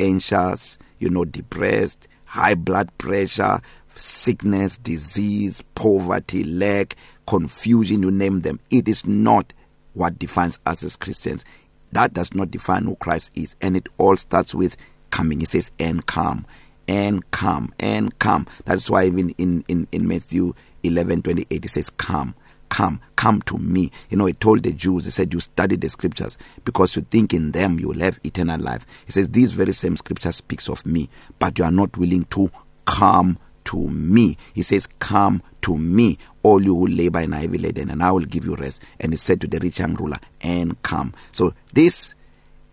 anxious, 0.00 0.76
you 0.98 1.08
know, 1.08 1.24
depressed, 1.24 2.08
high 2.24 2.56
blood 2.56 2.90
pressure, 2.98 3.60
sickness, 3.96 4.78
disease, 4.78 5.62
poverty, 5.74 6.44
lack, 6.44 6.96
confusion, 7.26 8.02
you 8.02 8.10
name 8.10 8.40
them. 8.40 8.60
It 8.70 8.88
is 8.88 9.06
not 9.06 9.52
what 9.94 10.18
defines 10.18 10.58
us 10.66 10.82
as 10.82 10.96
Christians. 10.96 11.44
That 11.92 12.12
does 12.12 12.34
not 12.34 12.50
define 12.50 12.84
who 12.84 12.96
Christ 12.96 13.30
is. 13.34 13.54
And 13.60 13.76
it 13.76 13.88
all 13.98 14.16
starts 14.16 14.54
with 14.54 14.76
coming. 15.10 15.40
He 15.40 15.46
says, 15.46 15.70
and 15.78 16.04
come, 16.06 16.46
and 16.88 17.28
come, 17.30 17.72
and 17.78 18.18
come. 18.18 18.46
That's 18.64 18.90
why 18.90 19.06
even 19.06 19.30
in, 19.30 19.64
in, 19.68 19.86
in 19.92 20.08
Matthew 20.08 20.54
11 20.82 21.22
28, 21.22 21.64
it 21.64 21.68
says, 21.68 21.90
come 21.90 22.34
come 22.74 23.00
come 23.14 23.40
to 23.42 23.56
me 23.58 23.90
you 24.10 24.16
know 24.16 24.26
he 24.26 24.32
told 24.32 24.62
the 24.64 24.72
Jews 24.72 25.04
he 25.04 25.10
said 25.10 25.32
you 25.32 25.38
study 25.38 25.76
the 25.76 25.88
scriptures 25.88 26.36
because 26.64 26.96
you 26.96 27.02
think 27.02 27.32
in 27.32 27.52
them 27.52 27.78
you 27.78 27.88
will 27.88 28.00
have 28.00 28.18
eternal 28.24 28.60
life 28.60 28.84
he 29.06 29.12
says 29.12 29.28
these 29.28 29.52
very 29.52 29.72
same 29.72 29.96
scripture 29.96 30.32
speaks 30.32 30.68
of 30.68 30.84
me 30.84 31.08
but 31.38 31.56
you 31.58 31.64
are 31.64 31.70
not 31.70 31.96
willing 31.96 32.24
to 32.30 32.50
come 32.84 33.38
to 33.64 33.88
me. 33.88 34.36
He 34.54 34.62
says 34.62 34.86
come 34.98 35.42
to 35.62 35.76
me 35.76 36.18
all 36.42 36.62
you 36.62 36.74
who 36.74 36.86
labor 36.86 37.20
and 37.20 37.34
are 37.34 37.40
heavy 37.40 37.58
laden 37.58 37.90
and 37.90 38.02
I 38.02 38.12
will 38.12 38.24
give 38.24 38.44
you 38.44 38.54
rest. 38.54 38.82
And 39.00 39.12
he 39.12 39.16
said 39.16 39.40
to 39.40 39.46
the 39.46 39.58
rich 39.58 39.78
young 39.78 39.94
ruler 39.94 40.18
and 40.40 40.80
come. 40.82 41.14
So 41.32 41.54
this 41.72 42.14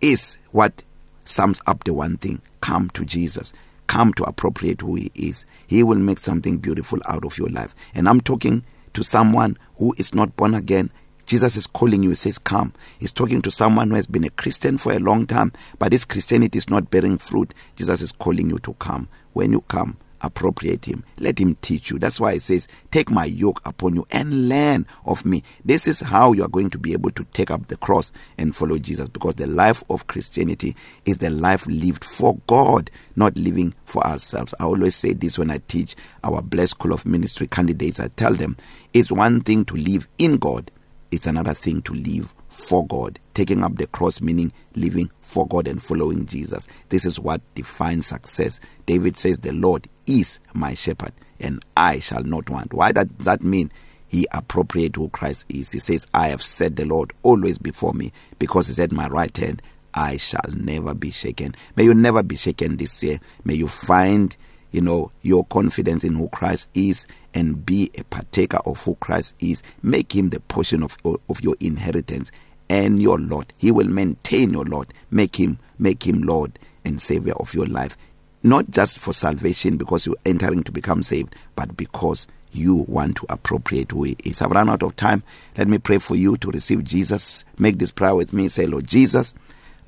is 0.02 0.38
what 0.52 0.84
sums 1.24 1.62
up 1.68 1.84
the 1.84 1.94
one 1.94 2.18
thing. 2.18 2.42
Come 2.60 2.90
to 2.92 3.06
Jesus. 3.06 3.54
Come 3.88 4.14
to 4.14 4.24
appropriate 4.24 4.82
who 4.82 4.96
he 4.96 5.12
is. 5.16 5.46
He 5.68 5.84
will 5.84 5.98
make 5.98 6.20
something 6.20 6.58
beautiful 6.58 7.00
out 7.08 7.26
of 7.26 7.38
your 7.38 7.50
life. 7.50 7.76
And 7.94 8.08
I'm 8.08 8.22
talking 8.22 8.64
to 8.94 9.04
someone 9.04 9.58
who 9.78 9.94
is 9.98 10.14
not 10.14 10.36
born 10.36 10.54
again, 10.54 10.92
Jesus 11.26 11.56
is 11.56 11.68
calling 11.68 12.04
you, 12.04 12.10
he 12.10 12.16
says, 12.16 12.38
Come. 12.38 12.74
He's 13.00 13.12
talking 13.12 13.42
to 13.42 13.52
someone 13.52 13.90
who 13.90 13.96
has 13.96 14.08
been 14.08 14.26
a 14.26 14.30
Christian 14.32 14.78
for 14.78 14.92
a 14.92 15.00
long 15.00 15.26
time, 15.26 15.54
but 15.80 15.92
his 15.92 16.04
Christianity 16.04 16.58
is 16.58 16.70
not 16.70 16.92
bearing 16.92 17.18
fruit. 17.18 17.54
Jesus 17.76 18.02
is 18.02 18.12
calling 18.12 18.50
you 18.50 18.60
to 18.60 18.74
come. 18.74 19.08
When 19.34 19.54
you 19.54 19.62
come, 19.62 19.98
appropriate 20.24 20.86
him. 20.86 21.04
Let 21.20 21.40
him 21.40 21.56
teach 21.62 21.92
you. 21.92 22.00
That's 22.00 22.20
why 22.20 22.34
it 22.34 22.42
says 22.42 22.68
take 22.92 23.10
my 23.10 23.26
yoke 23.26 23.62
upon 23.66 23.96
you 23.96 24.06
and 24.12 24.50
learn 24.50 24.86
of 25.06 25.26
me. 25.26 25.44
This 25.66 25.88
is 25.88 26.02
how 26.02 26.34
you 26.34 26.44
are 26.44 26.50
going 26.50 26.70
to 26.72 26.78
be 26.78 26.94
able 26.94 27.12
to 27.12 27.24
take 27.34 27.52
up 27.52 27.68
the 27.68 27.78
cross 27.78 28.12
and 28.38 28.56
follow 28.56 28.78
Jesus 28.78 29.10
because 29.10 29.36
the 29.36 29.48
life 29.48 29.84
of 29.90 30.08
Christianity 30.08 30.76
is 31.06 31.18
the 31.18 31.30
life 31.30 31.66
lived 31.68 32.04
for 32.04 32.38
God 32.48 32.90
not 33.16 33.38
living 33.38 33.74
for 33.86 34.06
ourselves. 34.06 34.54
I 34.60 34.64
always 34.64 34.96
say 34.96 35.14
this 35.14 35.38
when 35.38 35.52
i 35.52 35.58
teach 35.68 35.96
our 36.24 36.42
blessed 36.42 36.72
school 36.72 36.94
of 36.94 37.06
ministry 37.06 37.48
candidates 37.48 38.00
i 38.00 38.08
tell 38.10 38.34
them 38.34 38.56
it's 38.94 39.12
one 39.12 39.42
thing 39.42 39.66
to 39.66 39.76
live 39.76 40.08
in 40.18 40.38
God 40.38 40.72
it's 41.12 41.26
another 41.26 41.54
thing 41.54 41.82
to 41.84 41.94
live 41.94 42.34
for 42.52 42.86
God 42.86 43.18
taking 43.34 43.64
up 43.64 43.78
the 43.78 43.88
cross 43.88 44.22
meaning 44.22 44.52
living 44.76 45.10
for 45.22 45.48
God 45.48 45.68
and 45.68 45.82
following 45.82 46.26
Jesus. 46.26 46.68
This 46.90 47.06
is 47.06 47.20
what 47.20 47.42
defines 47.56 48.08
success. 48.08 48.60
David 48.86 49.18
says 49.18 49.40
the 49.40 49.54
Lord 49.54 49.88
is 50.06 50.40
my 50.54 50.74
shepherd 50.74 51.14
and 51.40 51.64
I 51.76 52.00
shall 52.00 52.24
not 52.24 52.50
want. 52.50 52.74
Why 52.74 52.92
does 52.92 53.08
that 53.20 53.42
mean 53.42 53.72
he 54.08 54.28
appropriate 54.34 54.98
who 54.98 55.10
Christ 55.10 55.46
is? 55.50 55.72
He 55.72 55.80
says 55.80 56.06
I 56.14 56.28
have 56.28 56.44
set 56.44 56.76
the 56.76 56.86
Lord 56.86 57.14
always 57.24 57.58
before 57.58 57.94
me 57.94 58.12
because 58.38 58.68
he's 58.68 58.80
at 58.80 58.92
my 58.92 59.08
right 59.08 59.36
hand 59.36 59.62
I 59.94 60.18
shall 60.18 60.52
never 60.54 60.94
be 60.94 61.12
shaken. 61.12 61.56
May 61.76 61.84
you 61.86 61.94
never 61.94 62.24
be 62.24 62.36
shaken 62.36 62.78
this 62.78 63.02
year. 63.04 63.20
May 63.44 63.56
you 63.56 63.68
find 63.68 64.36
you 64.72 64.82
know 64.82 65.12
your 65.22 65.46
confidence 65.46 66.04
in 66.04 66.16
who 66.16 66.30
Christ 66.30 66.70
is 66.74 67.08
and 67.34 67.66
be 67.66 67.92
a 67.98 68.04
partaker 68.06 68.60
of 68.66 68.84
who 68.84 68.96
Christ 68.96 69.36
is 69.40 69.64
make 69.84 70.16
him 70.16 70.30
the 70.30 70.40
portion 70.42 70.84
of 70.84 70.98
of 71.06 71.42
your 71.42 71.56
inheritance 71.60 72.32
and 72.70 73.02
your 73.02 73.20
Lord. 73.20 73.54
He 73.58 73.72
will 73.72 73.88
maintain 73.88 74.52
your 74.52 74.66
Lord. 74.66 74.94
Make 75.10 75.38
him 75.38 75.60
make 75.80 76.06
him 76.06 76.22
Lord 76.22 76.58
and 76.86 77.02
savior 77.02 77.34
of 77.34 77.54
your 77.54 77.68
life. 77.68 77.98
Not 78.44 78.72
just 78.72 79.00
for 79.00 79.14
salvation 79.14 79.78
because 79.78 80.06
you're 80.06 80.16
entering 80.26 80.64
to 80.64 80.72
become 80.72 81.04
saved 81.04 81.36
but 81.56 81.78
because 81.78 82.28
you 82.54 82.76
want 82.88 83.16
to 83.18 83.26
appropriate 83.30 83.92
he 83.92 84.18
is. 84.26 84.42
I've 84.42 84.52
run 84.52 84.70
out 84.70 84.84
of 84.84 84.96
time. 84.96 85.24
Let 85.58 85.68
me 85.68 85.78
pray 85.78 86.00
for 86.00 86.16
you 86.16 86.36
to 86.38 86.50
receive 86.50 86.84
Jesus. 86.84 87.46
Make 87.58 87.78
this 87.80 87.92
prayer 87.92 88.16
with 88.16 88.34
me. 88.34 88.50
Say 88.50 88.66
Lord 88.66 88.88
Jesus 88.88 89.34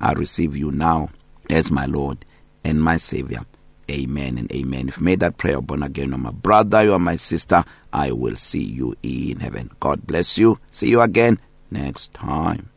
I 0.00 0.12
receive 0.12 0.56
you 0.56 0.70
now 0.72 1.08
as 1.48 1.70
my 1.70 1.86
Lord 1.86 2.24
and 2.64 2.82
my 2.82 2.96
savior. 2.96 3.40
Amen 3.90 4.38
and 4.38 4.50
amen. 4.52 4.88
If 4.88 4.98
you 4.98 5.04
made 5.04 5.20
that 5.20 5.36
prayer 5.36 5.60
born 5.60 5.82
again, 5.82 6.10
you're 6.10 6.18
my 6.18 6.30
brother, 6.30 6.82
you 6.82 6.92
are 6.92 6.98
my 6.98 7.16
sister, 7.16 7.64
I 7.92 8.12
will 8.12 8.36
see 8.36 8.62
you 8.62 8.94
in 9.02 9.40
heaven. 9.40 9.70
God 9.80 10.06
bless 10.06 10.38
you. 10.38 10.58
See 10.70 10.88
you 10.88 11.00
again 11.00 11.38
next 11.70 12.14
time. 12.14 12.70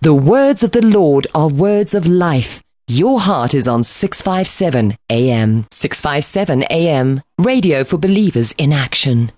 The 0.00 0.14
words 0.14 0.62
of 0.62 0.72
the 0.72 0.84
Lord 0.84 1.26
are 1.34 1.48
words 1.48 1.94
of 1.94 2.06
life. 2.06 2.62
Your 2.86 3.18
heart 3.20 3.54
is 3.54 3.66
on 3.66 3.82
657 3.82 4.96
AM. 5.08 5.66
657 5.70 6.64
AM. 6.64 7.22
Radio 7.38 7.84
for 7.84 7.96
believers 7.96 8.52
in 8.58 8.72
action. 8.72 9.32